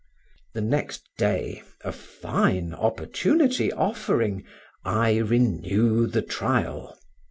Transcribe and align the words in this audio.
The 0.55 0.61
next 0.61 1.03
day 1.19 1.61
(a 1.83 1.91
fine 1.91 2.73
opportunity 2.73 3.71
offering) 3.71 4.45
I 4.83 5.17
renew 5.19 6.07
the 6.07 6.23
trial. 6.23 6.97